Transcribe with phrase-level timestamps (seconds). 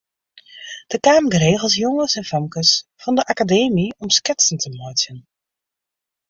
[0.91, 5.19] Der kamen geregeld jonges en famkes fan de Akademy om sketsen te meitsjen.